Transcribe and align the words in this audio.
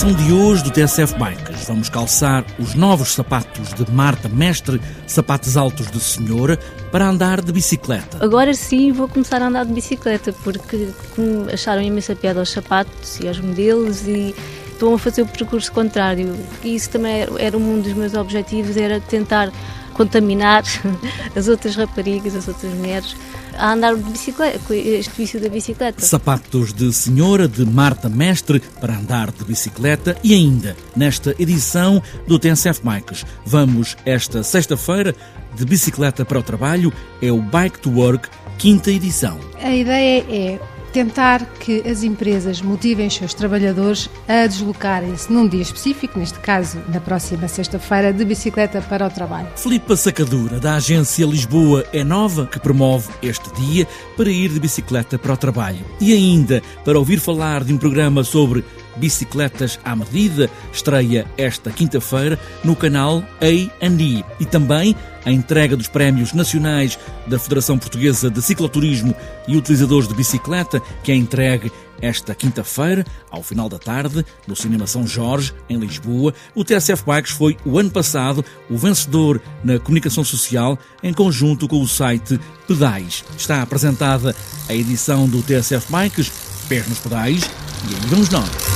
edição 0.00 0.12
de 0.14 0.32
hoje 0.32 0.64
do 0.64 0.70
TSF 0.70 1.14
Bikes 1.18 1.66
vamos 1.66 1.90
calçar 1.90 2.42
os 2.58 2.74
novos 2.74 3.12
sapatos 3.12 3.74
de 3.74 3.90
Marta 3.92 4.30
Mestre, 4.30 4.80
sapatos 5.06 5.58
altos 5.58 5.90
de 5.90 6.00
senhora, 6.00 6.58
para 6.90 7.06
andar 7.06 7.42
de 7.42 7.52
bicicleta. 7.52 8.24
Agora 8.24 8.54
sim 8.54 8.92
vou 8.92 9.06
começar 9.06 9.42
a 9.42 9.48
andar 9.48 9.66
de 9.66 9.74
bicicleta, 9.74 10.32
porque 10.42 10.88
acharam 11.52 11.82
imensa 11.82 12.16
piada 12.16 12.40
aos 12.40 12.50
sapatos 12.50 13.20
e 13.20 13.28
aos 13.28 13.38
modelos 13.40 14.06
e 14.06 14.34
estão 14.72 14.94
a 14.94 14.98
fazer 14.98 15.20
o 15.20 15.26
percurso 15.26 15.70
contrário. 15.70 16.34
E 16.64 16.74
isso 16.74 16.88
também 16.88 17.26
era 17.38 17.58
um 17.58 17.80
dos 17.80 17.92
meus 17.92 18.14
objetivos, 18.14 18.78
era 18.78 19.00
tentar 19.00 19.52
contaminar 20.00 20.64
as 21.36 21.46
outras 21.46 21.76
raparigas, 21.76 22.34
as 22.34 22.48
outras 22.48 22.72
mulheres 22.72 23.14
a 23.58 23.72
andar 23.74 23.94
de 23.94 24.02
bicicleta, 24.02 24.58
com 24.60 24.72
este 24.72 25.12
vício 25.14 25.38
da 25.38 25.50
bicicleta. 25.50 26.00
Sapatos 26.00 26.72
de 26.72 26.90
Senhora 26.90 27.46
de 27.46 27.66
Marta 27.66 28.08
Mestre 28.08 28.60
para 28.80 28.96
andar 28.96 29.30
de 29.30 29.44
bicicleta 29.44 30.16
e 30.24 30.32
ainda 30.32 30.74
nesta 30.96 31.34
edição 31.38 32.02
do 32.26 32.38
TNCF 32.38 32.80
Bikes. 32.82 33.26
Vamos 33.44 33.98
esta 34.06 34.42
sexta-feira 34.42 35.14
de 35.54 35.66
bicicleta 35.66 36.24
para 36.24 36.38
o 36.38 36.42
trabalho, 36.42 36.90
é 37.20 37.30
o 37.30 37.42
Bike 37.42 37.80
to 37.80 37.90
Work, 37.90 38.30
quinta 38.56 38.90
edição. 38.90 39.38
A 39.60 39.74
ideia 39.74 40.24
é 40.30 40.79
tentar 40.92 41.44
que 41.60 41.86
as 41.88 42.02
empresas 42.02 42.60
motivem 42.60 43.06
os 43.06 43.14
seus 43.14 43.34
trabalhadores 43.34 44.10
a 44.28 44.46
deslocarem-se 44.46 45.32
num 45.32 45.46
dia 45.46 45.62
específico, 45.62 46.18
neste 46.18 46.38
caso 46.40 46.78
na 46.88 47.00
próxima 47.00 47.48
sexta-feira, 47.48 48.12
de 48.12 48.24
bicicleta 48.24 48.80
para 48.80 49.06
o 49.06 49.10
trabalho. 49.10 49.48
Filipa 49.56 49.96
Sacadura, 49.96 50.58
da 50.58 50.74
agência 50.74 51.24
Lisboa 51.24 51.84
é 51.92 52.02
Nova, 52.02 52.46
que 52.46 52.58
promove 52.58 53.08
este 53.22 53.52
dia 53.54 53.86
para 54.16 54.30
ir 54.30 54.50
de 54.50 54.60
bicicleta 54.60 55.18
para 55.18 55.32
o 55.32 55.36
trabalho. 55.36 55.84
E 56.00 56.12
ainda, 56.12 56.62
para 56.84 56.98
ouvir 56.98 57.20
falar 57.20 57.64
de 57.64 57.72
um 57.72 57.78
programa 57.78 58.24
sobre 58.24 58.64
Bicicletas 58.96 59.78
à 59.84 59.94
Medida 59.94 60.50
estreia 60.72 61.26
esta 61.36 61.70
quinta-feira 61.70 62.38
no 62.64 62.74
canal 62.76 63.22
A&E 63.40 64.24
e 64.38 64.44
também 64.44 64.96
a 65.24 65.30
entrega 65.30 65.76
dos 65.76 65.88
prémios 65.88 66.32
nacionais 66.32 66.98
da 67.26 67.38
Federação 67.38 67.78
Portuguesa 67.78 68.30
de 68.30 68.40
Cicloturismo 68.40 69.14
e 69.46 69.56
Utilizadores 69.56 70.08
de 70.08 70.14
Bicicleta, 70.14 70.80
que 71.02 71.12
é 71.12 71.14
entregue 71.14 71.70
esta 72.00 72.34
quinta-feira, 72.34 73.04
ao 73.30 73.42
final 73.42 73.68
da 73.68 73.78
tarde, 73.78 74.24
no 74.46 74.56
Cinema 74.56 74.86
São 74.86 75.06
Jorge, 75.06 75.52
em 75.68 75.78
Lisboa. 75.78 76.32
O 76.54 76.64
TSF 76.64 77.04
Bikes 77.04 77.32
foi, 77.32 77.56
o 77.64 77.78
ano 77.78 77.90
passado, 77.90 78.44
o 78.70 78.78
vencedor 78.78 79.40
na 79.62 79.78
comunicação 79.78 80.24
social, 80.24 80.78
em 81.02 81.12
conjunto 81.12 81.68
com 81.68 81.80
o 81.80 81.88
site 81.88 82.40
Pedais. 82.66 83.24
Está 83.36 83.60
apresentada 83.62 84.34
a 84.68 84.74
edição 84.74 85.28
do 85.28 85.42
TSF 85.42 85.92
Bikes, 85.92 86.32
Pés 86.68 86.88
nos 86.88 86.98
Pedais, 86.98 87.42
e 87.42 87.94
aí 87.94 88.00
vamos 88.08 88.30
nós. 88.30 88.69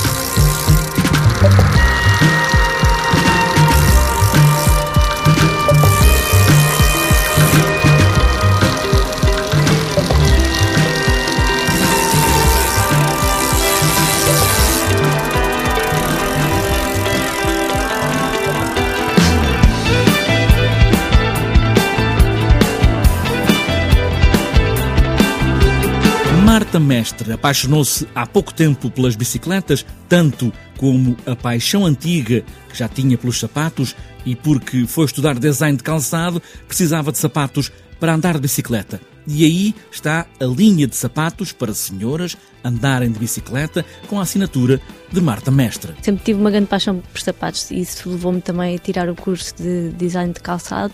Marta 26.74 26.78
Mestre 26.78 27.32
apaixonou-se 27.32 28.08
há 28.14 28.26
pouco 28.26 28.52
tempo 28.52 28.90
pelas 28.90 29.14
bicicletas, 29.14 29.86
tanto 30.08 30.52
como 30.84 31.16
a 31.24 31.34
paixão 31.34 31.86
antiga 31.86 32.44
que 32.68 32.76
já 32.76 32.86
tinha 32.86 33.16
pelos 33.16 33.40
sapatos 33.40 33.96
e 34.26 34.36
porque 34.36 34.86
foi 34.86 35.06
estudar 35.06 35.38
design 35.38 35.78
de 35.78 35.82
calçado, 35.82 36.42
precisava 36.68 37.10
de 37.10 37.16
sapatos 37.16 37.72
para 37.98 38.12
andar 38.12 38.34
de 38.34 38.40
bicicleta. 38.40 39.00
E 39.26 39.46
aí 39.46 39.74
está 39.90 40.26
a 40.38 40.44
linha 40.44 40.86
de 40.86 40.94
sapatos 40.94 41.52
para 41.52 41.72
senhoras 41.72 42.36
andarem 42.62 43.10
de 43.10 43.18
bicicleta 43.18 43.82
com 44.08 44.18
a 44.18 44.24
assinatura 44.24 44.78
de 45.10 45.22
Marta 45.22 45.50
Mestre. 45.50 45.94
Sempre 46.02 46.22
tive 46.22 46.38
uma 46.38 46.50
grande 46.50 46.66
paixão 46.66 47.02
por 47.10 47.18
sapatos 47.18 47.70
e 47.70 47.80
isso 47.80 48.10
levou-me 48.10 48.42
também 48.42 48.76
a 48.76 48.78
tirar 48.78 49.08
o 49.08 49.14
curso 49.14 49.54
de 49.56 49.88
design 49.92 50.34
de 50.34 50.40
calçado 50.40 50.92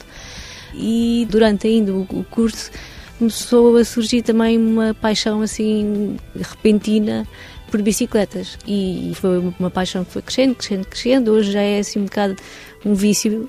e 0.72 1.27
durante 1.28 1.67
ainda 1.67 1.93
o 1.93 2.25
curso 2.31 2.71
começou 3.19 3.77
a 3.77 3.84
surgir 3.84 4.22
também 4.22 4.57
uma 4.57 4.95
paixão 4.95 5.43
assim 5.43 6.17
repentina 6.37 7.27
por 7.71 7.81
bicicletas 7.83 8.59
e 8.67 9.13
foi 9.15 9.39
uma 9.39 9.71
paixão 9.71 10.05
que 10.05 10.13
foi 10.13 10.23
crescendo, 10.23 10.55
crescendo, 10.55 10.87
crescendo. 10.87 11.33
Hoje 11.33 11.53
já 11.53 11.63
é 11.63 11.79
assim 11.79 12.01
um 12.01 12.05
bocado 12.05 12.37
um 12.85 12.95
vício. 12.95 13.49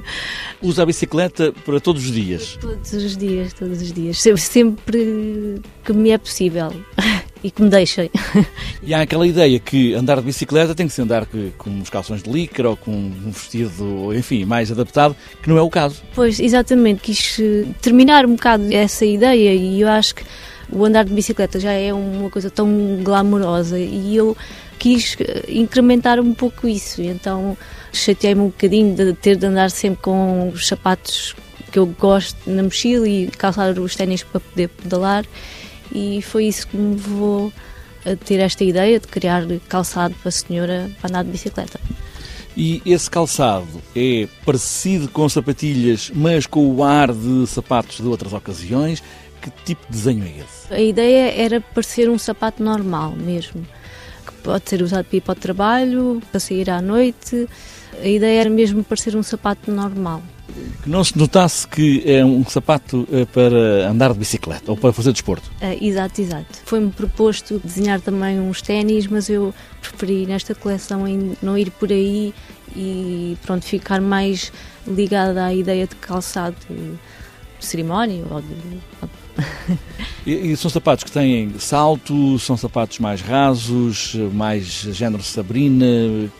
Usa 0.62 0.82
a 0.82 0.86
bicicleta 0.86 1.52
para 1.64 1.80
todos 1.80 2.04
os 2.04 2.12
dias? 2.12 2.58
Todos 2.60 2.92
os 2.92 3.16
dias, 3.16 3.52
todos 3.52 3.80
os 3.80 3.92
dias. 3.92 4.18
Sempre 4.18 5.60
que 5.84 5.92
me 5.92 6.10
é 6.10 6.18
possível 6.18 6.72
e 7.42 7.50
que 7.50 7.62
me 7.62 7.68
deixem. 7.68 8.10
E 8.82 8.92
há 8.92 9.02
aquela 9.02 9.26
ideia 9.26 9.58
que 9.58 9.94
andar 9.94 10.16
de 10.16 10.22
bicicleta 10.22 10.74
tem 10.74 10.86
que 10.86 10.92
se 10.92 11.02
andar 11.02 11.26
com 11.56 11.70
uns 11.70 11.90
calções 11.90 12.22
de 12.22 12.30
licra 12.30 12.70
ou 12.70 12.76
com 12.76 12.90
um 12.90 13.30
vestido, 13.30 14.14
enfim, 14.14 14.44
mais 14.44 14.70
adaptado, 14.70 15.16
que 15.42 15.48
não 15.48 15.56
é 15.56 15.62
o 15.62 15.70
caso. 15.70 16.02
Pois, 16.14 16.38
exatamente. 16.38 17.00
Quis 17.00 17.38
eh, 17.40 17.64
terminar 17.80 18.26
um 18.26 18.34
bocado 18.34 18.72
essa 18.72 19.04
ideia 19.04 19.54
e 19.54 19.80
eu 19.80 19.88
acho 19.88 20.14
que 20.14 20.24
o 20.70 20.84
andar 20.84 21.04
de 21.04 21.14
bicicleta 21.14 21.60
já 21.60 21.72
é 21.72 21.92
uma 21.92 22.30
coisa 22.30 22.50
tão 22.50 23.00
glamourosa 23.02 23.78
e 23.78 24.16
eu 24.16 24.36
quis 24.78 25.16
eh, 25.20 25.44
incrementar 25.48 26.20
um 26.20 26.34
pouco 26.34 26.66
isso. 26.66 27.02
Então 27.02 27.56
chateei-me 27.92 28.42
um 28.42 28.46
bocadinho 28.46 28.94
de 28.94 29.12
ter 29.14 29.36
de 29.36 29.46
andar 29.46 29.70
sempre 29.70 30.02
com 30.02 30.48
os 30.48 30.66
sapatos 30.66 31.34
que 31.70 31.78
eu 31.78 31.86
gosto 31.86 32.38
na 32.46 32.62
mochila 32.62 33.08
e 33.08 33.26
calçar 33.28 33.78
os 33.78 33.94
ténis 33.96 34.22
para 34.22 34.40
poder 34.40 34.68
pedalar 34.68 35.24
e 35.92 36.22
foi 36.22 36.46
isso 36.46 36.66
que 36.68 36.76
me 36.76 36.94
levou 36.94 37.52
a 38.04 38.16
ter 38.16 38.38
esta 38.40 38.64
ideia 38.64 39.00
de 39.00 39.06
criar 39.08 39.42
calçado 39.68 40.14
para 40.14 40.28
a 40.28 40.32
senhora 40.32 40.90
para 41.00 41.10
andar 41.10 41.24
de 41.24 41.30
bicicleta. 41.30 41.80
E 42.56 42.80
esse 42.86 43.10
calçado 43.10 43.66
é 43.94 44.26
parecido 44.44 45.08
com 45.08 45.28
sapatilhas, 45.28 46.10
mas 46.14 46.46
com 46.46 46.74
o 46.74 46.82
ar 46.82 47.12
de 47.12 47.46
sapatos 47.46 47.96
de 47.96 48.06
outras 48.06 48.32
ocasiões. 48.32 49.02
Que 49.42 49.50
tipo 49.64 49.82
de 49.86 49.92
desenho 49.92 50.24
é 50.24 50.40
esse? 50.40 50.74
A 50.74 50.80
ideia 50.80 51.30
era 51.40 51.60
parecer 51.60 52.08
um 52.08 52.18
sapato 52.18 52.62
normal 52.62 53.12
mesmo, 53.12 53.64
que 54.26 54.32
pode 54.42 54.68
ser 54.68 54.80
usado 54.80 55.04
para 55.04 55.16
ir 55.18 55.20
para 55.20 55.32
o 55.32 55.34
trabalho, 55.36 56.22
para 56.30 56.40
sair 56.40 56.70
à 56.70 56.80
noite. 56.80 57.46
A 58.02 58.08
ideia 58.08 58.40
era 58.40 58.50
mesmo 58.50 58.82
parecer 58.82 59.14
um 59.14 59.22
sapato 59.22 59.70
normal 59.70 60.22
que 60.82 60.88
não 60.88 61.02
se 61.02 61.16
notasse 61.18 61.66
que 61.66 62.02
é 62.06 62.24
um 62.24 62.44
sapato 62.44 63.06
eh, 63.12 63.24
para 63.26 63.88
andar 63.88 64.12
de 64.12 64.18
bicicleta 64.18 64.70
ou 64.70 64.76
para 64.76 64.92
fazer 64.92 65.12
desporto. 65.12 65.50
É, 65.60 65.76
exato, 65.84 66.20
exato. 66.20 66.60
Foi-me 66.64 66.90
proposto 66.90 67.60
desenhar 67.64 68.00
também 68.00 68.40
uns 68.40 68.62
ténis, 68.62 69.06
mas 69.06 69.28
eu 69.28 69.54
preferi 69.80 70.26
nesta 70.26 70.54
coleção 70.54 71.04
não 71.42 71.58
ir 71.58 71.70
por 71.70 71.90
aí 71.90 72.32
e 72.74 73.36
pronto, 73.42 73.64
ficar 73.64 74.00
mais 74.00 74.52
ligada 74.86 75.44
à 75.44 75.54
ideia 75.54 75.86
de 75.86 75.96
calçado 75.96 76.56
de 76.68 76.96
cerimónia 77.60 78.24
ou 78.30 78.40
de, 78.40 78.54
e, 80.26 80.52
e, 80.52 80.56
são 80.56 80.70
sapatos 80.70 81.04
que 81.04 81.10
têm 81.10 81.54
salto, 81.58 82.38
são 82.38 82.56
sapatos 82.56 82.98
mais 82.98 83.20
rasos, 83.20 84.14
mais 84.32 84.64
género 84.64 85.22
Sabrina. 85.22 85.86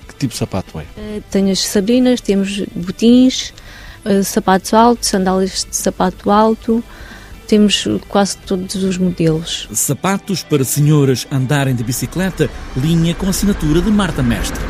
Que 0.09 0.15
tipo 0.17 0.33
de 0.33 0.39
sapato 0.39 0.79
é? 0.81 0.83
Uh, 0.83 1.23
tenho 1.31 1.51
as 1.51 1.61
Sabrinas, 1.61 2.21
temos 2.21 2.61
botins, 2.75 3.53
sapatos 4.25 4.75
altos, 4.75 5.09
sandálias 5.09 5.67
de 5.69 5.77
sapato 5.77 6.31
alto. 6.31 6.83
Temos 7.47 7.87
quase 8.09 8.37
todos 8.39 8.75
os 8.83 8.99
modelos. 8.99 9.69
Sapatos 9.73 10.43
para 10.43 10.65
senhoras 10.65 11.27
andarem 11.31 11.75
de 11.75 11.85
bicicleta, 11.85 12.51
linha 12.77 13.15
com 13.15 13.29
assinatura 13.29 13.81
de 13.81 13.91
Marta 13.91 14.23
Mestre. 14.23 14.61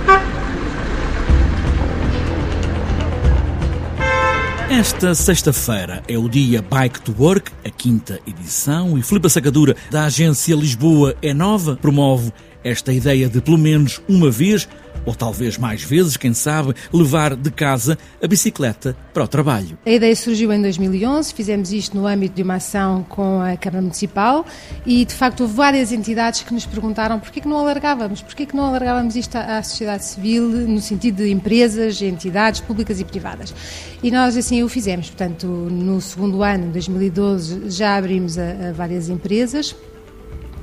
Esta 4.68 5.14
sexta-feira 5.14 6.02
é 6.06 6.18
o 6.18 6.28
dia 6.28 6.60
Bike 6.60 7.00
to 7.00 7.14
Work, 7.18 7.50
a 7.64 7.70
quinta 7.70 8.20
edição, 8.26 8.98
e 8.98 9.02
Filipe 9.02 9.30
Sacadura, 9.30 9.74
da 9.90 10.04
agência 10.04 10.54
Lisboa 10.54 11.16
é 11.22 11.32
Nova, 11.32 11.76
promove 11.76 12.32
esta 12.62 12.92
ideia 12.92 13.28
de, 13.28 13.40
pelo 13.40 13.56
menos 13.56 14.02
uma 14.08 14.28
vez, 14.28 14.68
ou 15.06 15.14
talvez 15.14 15.56
mais 15.56 15.82
vezes, 15.82 16.16
quem 16.16 16.34
sabe, 16.34 16.74
levar 16.92 17.34
de 17.36 17.50
casa 17.50 17.96
a 18.22 18.26
bicicleta 18.26 18.96
para 19.14 19.24
o 19.24 19.28
trabalho. 19.28 19.78
A 19.86 19.90
ideia 19.90 20.14
surgiu 20.14 20.52
em 20.52 20.60
2011, 20.60 21.32
fizemos 21.32 21.72
isto 21.72 21.96
no 21.96 22.06
âmbito 22.06 22.34
de 22.34 22.42
uma 22.42 22.56
ação 22.56 23.06
com 23.08 23.40
a 23.40 23.56
Câmara 23.56 23.80
Municipal 23.82 24.44
e, 24.84 25.04
de 25.04 25.14
facto, 25.14 25.42
houve 25.42 25.54
várias 25.54 25.92
entidades 25.92 26.42
que 26.42 26.52
nos 26.52 26.66
perguntaram 26.66 27.18
porquê 27.20 27.40
que 27.40 27.48
não 27.48 27.58
alargávamos, 27.58 28.20
porquê 28.20 28.44
que 28.44 28.56
não 28.56 28.64
alargávamos 28.64 29.14
isto 29.16 29.36
à 29.36 29.62
sociedade 29.62 30.04
civil, 30.04 30.42
no 30.48 30.80
sentido 30.80 31.22
de 31.22 31.30
empresas, 31.30 32.02
entidades 32.02 32.60
públicas 32.60 33.00
e 33.00 33.04
privadas. 33.04 33.54
E 34.02 34.10
nós, 34.10 34.36
assim, 34.36 34.62
o 34.62 34.68
fizemos. 34.68 35.08
Portanto, 35.08 35.46
no 35.46 36.00
segundo 36.00 36.42
ano, 36.42 36.72
2012, 36.72 37.70
já 37.70 37.96
abrimos 37.96 38.36
a, 38.36 38.68
a 38.68 38.72
várias 38.72 39.08
empresas 39.08 39.74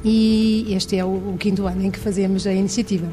e 0.04 0.66
este 0.70 0.98
é 0.98 1.06
o, 1.06 1.08
o 1.08 1.38
quinto 1.40 1.66
ano 1.66 1.86
em 1.86 1.90
que 1.90 2.00
fazemos 2.00 2.46
a 2.46 2.54
iniciativa. 2.54 3.12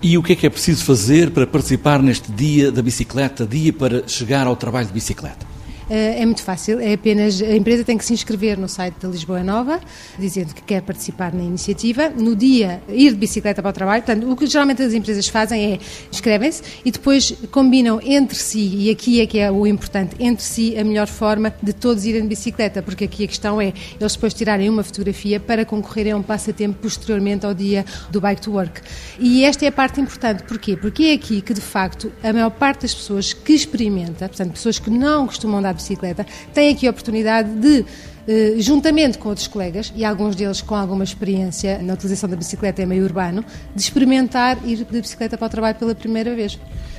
E 0.00 0.16
o 0.16 0.22
que 0.22 0.32
é 0.32 0.36
que 0.36 0.46
é 0.46 0.50
preciso 0.50 0.84
fazer 0.84 1.32
para 1.32 1.44
participar 1.44 2.00
neste 2.00 2.30
dia 2.30 2.70
da 2.70 2.80
bicicleta, 2.80 3.44
dia 3.44 3.72
para 3.72 4.06
chegar 4.06 4.46
ao 4.46 4.54
trabalho 4.54 4.86
de 4.86 4.92
bicicleta? 4.92 5.57
Eh, 5.90 6.22
é 6.22 6.26
muito 6.26 6.42
fácil, 6.42 6.80
é 6.80 6.92
apenas 6.92 7.40
a 7.40 7.56
empresa 7.56 7.82
tem 7.82 7.96
que 7.96 8.04
se 8.04 8.12
inscrever 8.12 8.58
no 8.58 8.68
site 8.68 8.94
da 9.00 9.08
Lisboa 9.08 9.42
Nova, 9.42 9.80
dizendo 10.18 10.54
que 10.54 10.62
quer 10.62 10.82
participar 10.82 11.32
na 11.32 11.42
iniciativa. 11.42 12.10
No 12.10 12.36
dia, 12.36 12.82
ir 12.88 13.10
de 13.10 13.16
bicicleta 13.16 13.62
para 13.62 13.70
o 13.70 13.72
trabalho. 13.72 14.02
Portanto, 14.02 14.30
o 14.30 14.36
que 14.36 14.46
geralmente 14.46 14.82
as 14.82 14.92
empresas 14.92 15.26
fazem 15.28 15.72
é 15.72 15.78
inscrevem-se 16.12 16.62
e 16.84 16.90
depois 16.90 17.32
combinam 17.50 18.00
entre 18.04 18.36
si, 18.36 18.74
e 18.76 18.90
aqui 18.90 19.20
é 19.20 19.26
que 19.26 19.38
é 19.38 19.50
o 19.50 19.66
importante, 19.66 20.14
entre 20.20 20.44
si 20.44 20.76
a 20.78 20.84
melhor 20.84 21.06
forma 21.06 21.54
de 21.62 21.72
todos 21.72 22.04
irem 22.04 22.22
de 22.22 22.28
bicicleta, 22.28 22.82
porque 22.82 23.04
aqui 23.04 23.24
a 23.24 23.26
questão 23.26 23.60
é 23.60 23.72
eles 23.98 24.12
depois 24.12 24.34
tirarem 24.34 24.68
uma 24.68 24.82
fotografia 24.82 25.40
para 25.40 25.64
concorrerem 25.64 26.12
a 26.12 26.16
um 26.16 26.22
passatempo 26.22 26.78
posteriormente 26.82 27.46
ao 27.46 27.54
dia 27.54 27.84
do 28.10 28.20
Bike 28.20 28.42
to 28.42 28.52
Work. 28.52 28.82
E 29.18 29.44
esta 29.44 29.64
é 29.64 29.68
a 29.68 29.72
parte 29.72 30.00
importante, 30.00 30.42
porquê? 30.42 30.76
Porque 30.76 31.04
é 31.04 31.12
aqui 31.14 31.40
que 31.40 31.54
de 31.54 31.60
facto 31.60 32.12
a 32.22 32.32
maior 32.32 32.50
parte 32.50 32.82
das 32.82 32.94
pessoas 32.94 33.32
que 33.32 33.54
experimenta, 33.54 34.28
portanto, 34.28 34.52
pessoas 34.52 34.78
que 34.78 34.90
não 34.90 35.26
costumam 35.26 35.62
dar 35.62 35.77
bicicleta, 35.78 36.26
tem 36.52 36.70
aqui 36.70 36.86
a 36.86 36.90
oportunidade 36.90 37.48
de 37.54 37.84
eh, 38.30 38.56
juntamente 38.58 39.16
com 39.16 39.30
outros 39.30 39.48
colegas, 39.48 39.90
e 39.96 40.04
alguns 40.04 40.36
deles 40.36 40.60
com 40.60 40.74
alguma 40.74 41.02
experiência 41.02 41.80
na 41.80 41.94
utilização 41.94 42.28
da 42.28 42.36
bicicleta 42.36 42.82
em 42.82 42.86
meio 42.86 43.02
urbano, 43.02 43.42
de 43.74 43.80
experimentar 43.80 44.58
ir 44.68 44.84
de 44.84 45.00
bicicleta 45.00 45.38
para 45.38 45.46
o 45.46 45.48
trabalho 45.48 45.76
pela 45.76 45.94
primeira 45.94 46.34
vez. 46.34 46.58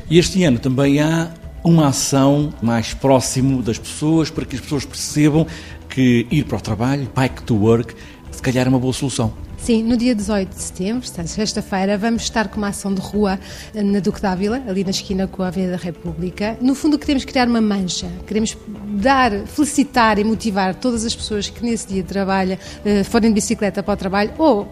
E 0.09 0.17
este 0.17 0.43
ano 0.43 0.57
também 0.57 0.99
há 0.99 1.31
uma 1.63 1.89
ação 1.89 2.51
mais 2.63 2.95
próximo 2.95 3.61
das 3.61 3.77
pessoas, 3.77 4.31
para 4.31 4.43
que 4.43 4.55
as 4.55 4.61
pessoas 4.61 4.85
percebam 4.85 5.45
que 5.87 6.25
ir 6.31 6.45
para 6.45 6.57
o 6.57 6.61
trabalho, 6.61 7.07
bike 7.15 7.43
to 7.43 7.55
work, 7.55 7.93
se 8.31 8.41
calhar 8.41 8.65
é 8.65 8.69
uma 8.69 8.79
boa 8.79 8.93
solução. 8.93 9.31
Sim, 9.61 9.83
no 9.83 9.97
dia 9.97 10.15
18 10.15 10.49
de 10.49 10.61
setembro, 10.61 11.07
sexta-feira, 11.07 11.97
vamos 11.97 12.23
estar 12.23 12.47
com 12.47 12.57
uma 12.57 12.69
ação 12.69 12.93
de 12.93 13.01
rua 13.01 13.39
eh, 13.75 13.83
na 13.83 13.99
Duque 13.99 14.21
Dávila, 14.21 14.63
ali 14.67 14.83
na 14.83 14.89
esquina 14.89 15.27
com 15.27 15.43
a 15.43 15.47
Avenida 15.47 15.73
da 15.73 15.77
República. 15.77 16.57
No 16.61 16.73
fundo, 16.73 16.97
queremos 16.97 17.25
criar 17.25 17.47
uma 17.47 17.61
mancha, 17.61 18.07
queremos 18.25 18.57
dar, 18.95 19.31
felicitar 19.45 20.17
e 20.17 20.23
motivar 20.23 20.73
todas 20.73 21.05
as 21.05 21.13
pessoas 21.13 21.49
que 21.49 21.63
nesse 21.63 21.87
dia 21.87 22.03
trabalham, 22.03 22.57
eh, 22.85 23.03
forem 23.03 23.29
de 23.29 23.35
bicicleta 23.35 23.83
para 23.83 23.93
o 23.93 23.97
trabalho 23.97 24.31
ou 24.37 24.67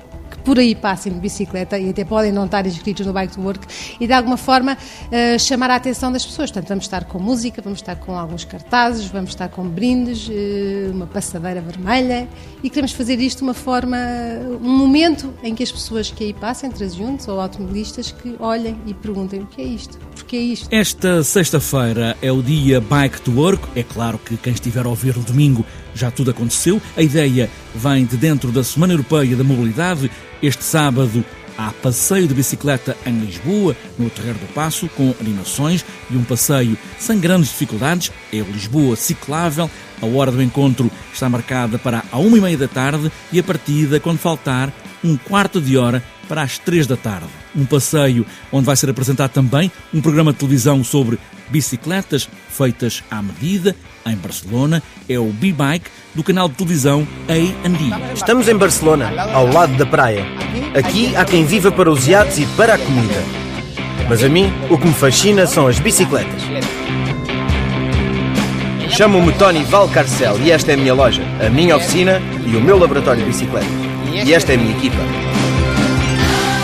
por 0.48 0.58
aí 0.58 0.74
passem 0.74 1.12
de 1.12 1.20
bicicleta 1.20 1.78
e 1.78 1.90
até 1.90 2.06
podem 2.06 2.32
não 2.32 2.46
estar 2.46 2.66
inscritos 2.66 3.06
no 3.06 3.12
Bike 3.12 3.34
to 3.34 3.42
Work 3.42 3.68
e 4.00 4.08
de 4.08 4.14
alguma 4.14 4.38
forma 4.38 4.78
uh, 4.78 5.38
chamar 5.38 5.70
a 5.72 5.76
atenção 5.76 6.10
das 6.10 6.26
pessoas. 6.26 6.50
Portanto, 6.50 6.70
vamos 6.70 6.86
estar 6.86 7.04
com 7.04 7.20
música, 7.20 7.62
vamos 7.62 7.80
estar 7.80 7.98
com 7.98 8.18
alguns 8.18 8.46
cartazes, 8.46 9.08
vamos 9.08 9.32
estar 9.32 9.50
com 9.50 9.68
brindes, 9.68 10.30
uh, 10.30 10.94
uma 10.94 11.06
passadeira 11.06 11.60
vermelha 11.60 12.30
e 12.64 12.70
queremos 12.70 12.94
fazer 12.94 13.20
isto 13.20 13.42
uma 13.42 13.54
forma, 13.54 13.98
um 14.62 14.70
momento 14.70 15.34
em 15.44 15.54
que 15.54 15.64
as 15.64 15.72
pessoas 15.72 16.10
que 16.10 16.24
aí 16.24 16.34
passem, 16.34 16.72
transeuntes 16.72 17.28
ou 17.28 17.42
automobilistas, 17.42 18.14
que 18.14 18.38
olhem 18.40 18.78
e 18.86 18.94
perguntem 18.94 19.42
o 19.42 19.48
que 19.48 19.62
é 19.62 19.66
isto, 19.66 20.00
porque 20.16 20.38
é 20.38 20.40
isto. 20.40 20.70
Esta 20.72 21.26
sexta-feira 21.26 22.16
é 22.22 22.32
o 22.32 22.42
dia 22.42 22.80
Bike 22.80 23.20
to 23.20 23.34
Work. 23.34 23.68
É 23.76 23.84
claro 23.84 24.18
que 24.18 24.38
quem 24.38 24.54
estiver 24.54 24.86
a 24.86 24.90
ouvir 24.90 25.18
no 25.18 25.24
domingo 25.24 25.66
já 25.94 26.12
tudo 26.12 26.32
aconteceu. 26.32 26.82
A 26.96 27.02
ideia 27.02 27.50
vem 27.76 28.06
de 28.06 28.18
dentro 28.18 28.52
da 28.52 28.64
Semana 28.64 28.94
Europeia 28.94 29.36
da 29.36 29.44
Mobilidade. 29.44 30.10
Este 30.42 30.64
sábado 30.64 31.24
há 31.58 31.72
passeio 31.72 32.28
de 32.28 32.34
bicicleta 32.34 32.96
em 33.06 33.20
Lisboa, 33.20 33.76
no 33.98 34.10
Terreiro 34.10 34.40
do 34.40 34.54
Passo, 34.54 34.88
com 34.90 35.14
animações 35.20 35.84
e 36.10 36.16
um 36.16 36.24
passeio 36.24 36.78
sem 37.00 37.20
grandes 37.20 37.50
dificuldades. 37.50 38.12
É 38.32 38.38
o 38.38 38.52
Lisboa 38.52 38.96
Ciclável. 38.96 39.70
A 40.02 40.06
hora 40.06 40.32
do 40.32 40.44
encontro 40.44 40.92
está 41.12 41.28
marcada 41.28 41.80
para 41.80 42.04
a 42.12 42.18
uma 42.18 42.38
e 42.38 42.42
meia 42.42 42.58
da 42.58 42.68
tarde 42.68 43.12
e 43.32 43.40
a 43.40 43.44
partida 43.44 44.00
quando 44.00 44.20
faltar 44.20 44.72
um 45.04 45.18
quarto 45.18 45.60
de 45.60 45.78
hora 45.78 46.04
para 46.28 46.42
as 46.42 46.58
três 46.58 46.86
da 46.86 46.98
tarde. 46.98 47.28
Um 47.56 47.66
passeio 47.66 48.26
onde 48.52 48.66
vai 48.66 48.76
ser 48.76 48.90
apresentado 48.90 49.32
também 49.32 49.72
um 49.94 50.02
programa 50.02 50.32
de 50.32 50.40
televisão 50.40 50.84
sobre 50.84 51.18
bicicletas 51.50 52.30
feitas 52.50 53.04
à 53.10 53.22
medida 53.22 53.76
em 54.06 54.16
Barcelona. 54.16 54.82
É 55.08 55.18
o 55.18 55.32
B-Bike 55.32 55.90
do 56.14 56.24
canal 56.24 56.50
de 56.50 56.56
televisão 56.56 57.08
A&E. 57.28 58.14
Estamos 58.14 58.48
em 58.48 58.56
Barcelona, 58.56 59.10
ao 59.34 59.48
lado 59.52 59.76
da 59.78 59.86
praia. 59.86 60.26
Aqui 60.78 61.16
há 61.16 61.24
quem 61.24 61.46
viva 61.46 61.72
para 61.72 61.90
os 61.90 62.08
iates 62.08 62.38
e 62.40 62.46
para 62.58 62.76
a 62.76 62.78
comida. 62.78 63.24
Mas 64.10 64.24
a 64.24 64.30
mim, 64.30 64.52
o 64.70 64.78
que 64.78 64.88
me 64.88 64.94
fascina 64.94 65.46
são 65.46 65.68
as 65.68 65.80
bicicletas. 65.80 66.42
Chamo-me 68.90 69.32
Tony 69.34 69.64
Valcarcel 69.66 70.40
e 70.42 70.50
esta 70.50 70.72
é 70.72 70.74
a 70.76 70.78
minha 70.78 70.94
loja, 70.94 71.22
a 71.46 71.50
minha 71.50 71.76
oficina 71.76 72.22
e 72.46 72.56
o 72.56 72.62
meu 72.62 72.80
laboratório 72.80 73.22
de 73.22 73.28
bicicletas. 73.28 73.70
E 74.26 74.34
esta 74.34 74.54
é 74.54 74.56
a 74.56 74.58
minha 74.58 74.76
equipa. 74.76 75.27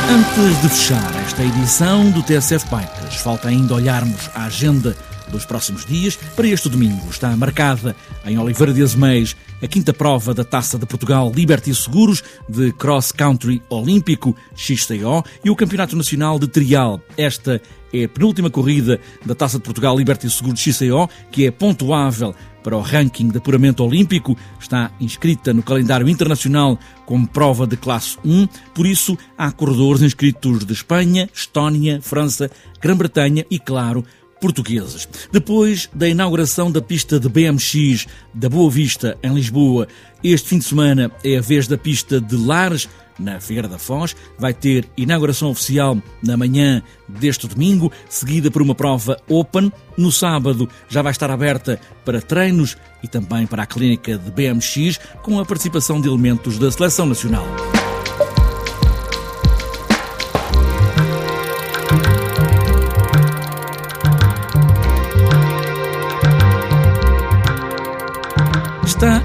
Antes 0.10 0.62
de 0.62 0.70
fechar 0.70 1.16
esta 1.26 1.44
edição 1.44 2.12
do 2.12 2.22
TSF 2.22 2.68
Bikes, 2.70 3.22
falta 3.22 3.48
ainda 3.48 3.74
olharmos 3.74 4.30
a 4.36 4.46
agenda 4.46 4.96
dos 5.34 5.46
próximos 5.46 5.86
dias. 5.86 6.16
Para 6.36 6.48
este 6.48 6.70
domingo 6.70 7.10
está 7.10 7.36
marcada 7.36 7.96
em 8.24 8.38
Oliveira 8.38 8.72
de 8.72 8.82
Azeméis 8.82 9.36
a 9.62 9.68
quinta 9.68 9.94
prova 9.94 10.34
da 10.34 10.44
Taça 10.44 10.78
de 10.78 10.86
Portugal 10.86 11.32
Liberty 11.34 11.74
Seguros 11.74 12.24
de 12.48 12.72
Cross 12.74 13.12
Country 13.12 13.62
Olímpico 13.70 14.36
XCO 14.56 15.24
e 15.44 15.50
o 15.50 15.56
Campeonato 15.56 15.96
Nacional 15.96 16.38
de 16.38 16.48
Trial. 16.48 17.02
Esta 17.18 17.62
é 17.94 18.06
a 18.06 18.10
penúltima 18.10 18.50
corrida 18.50 19.00
da 19.26 19.36
Taça 19.36 19.58
de 19.58 19.64
Portugal 19.64 19.98
Liberty 19.98 20.30
Seguros 20.30 20.60
XCO, 20.60 21.10
que 21.32 21.46
é 21.46 21.52
pontuável 21.52 22.36
para 22.64 22.78
o 22.78 22.82
ranking 22.82 23.28
de 23.28 23.38
apuramento 23.38 23.84
olímpico, 23.84 24.38
está 24.60 24.92
inscrita 25.00 25.54
no 25.54 25.62
calendário 25.62 26.08
internacional 26.08 26.80
como 27.06 27.28
prova 27.28 27.68
de 27.68 27.76
classe 27.76 28.18
1, 28.24 28.48
por 28.74 28.88
isso 28.88 29.18
há 29.38 29.52
corredores 29.52 30.02
inscritos 30.02 30.66
de 30.66 30.72
Espanha, 30.72 31.30
Estónia, 31.34 32.02
França, 32.02 32.50
Grã-Bretanha 32.82 33.46
e, 33.52 33.60
claro, 33.60 34.06
portugueses. 34.44 35.08
Depois 35.32 35.90
da 35.96 36.10
inauguração 36.10 36.70
da 36.70 36.82
pista 36.82 37.18
de 37.18 37.30
BMX 37.30 38.06
da 38.34 38.50
Boa 38.50 38.70
Vista, 38.70 39.18
em 39.24 39.34
Lisboa, 39.34 39.88
este 40.22 40.50
fim 40.50 40.58
de 40.58 40.66
semana 40.66 41.10
é 41.24 41.38
a 41.38 41.42
vez 41.42 41.66
da 41.66 41.78
pista 41.78 42.20
de 42.20 42.36
Lares, 42.36 42.90
na 43.18 43.40
Figueira 43.40 43.70
da 43.70 43.78
Foz. 43.80 44.14
Vai 44.38 44.54
ter 44.54 44.86
inauguração 44.98 45.50
oficial 45.50 45.98
na 46.22 46.36
manhã 46.36 46.84
deste 47.08 47.48
domingo, 47.48 47.90
seguida 48.10 48.52
por 48.52 48.62
uma 48.62 48.76
prova 48.76 49.18
Open. 49.30 49.72
No 49.96 50.12
sábado 50.12 50.68
já 50.90 51.02
vai 51.02 51.14
estar 51.14 51.32
aberta 51.32 51.80
para 52.04 52.22
treinos 52.22 52.76
e 53.02 53.08
também 53.08 53.48
para 53.48 53.64
a 53.64 53.66
clínica 53.66 54.18
de 54.18 54.30
BMX, 54.30 55.00
com 55.22 55.40
a 55.40 55.46
participação 55.46 56.02
de 56.02 56.10
elementos 56.10 56.60
da 56.60 56.70
Seleção 56.70 57.06
Nacional. 57.06 57.48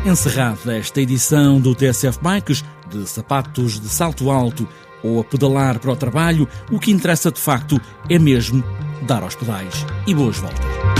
Encerrada 0.08 0.76
esta 0.76 1.00
edição 1.00 1.60
do 1.60 1.74
TSF 1.74 2.18
Bikes 2.22 2.64
de 2.88 3.06
sapatos 3.06 3.78
de 3.78 3.88
salto 3.88 4.30
alto 4.30 4.66
ou 5.02 5.20
a 5.20 5.24
pedalar 5.24 5.78
para 5.78 5.92
o 5.92 5.96
trabalho. 5.96 6.48
O 6.70 6.78
que 6.78 6.90
interessa 6.90 7.30
de 7.30 7.40
facto 7.40 7.80
é 8.08 8.18
mesmo 8.18 8.64
dar 9.06 9.22
aos 9.22 9.34
pedais. 9.34 9.86
E 10.06 10.14
boas 10.14 10.38
voltas. 10.38 10.97